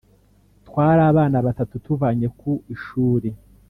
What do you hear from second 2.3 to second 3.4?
ku ishuli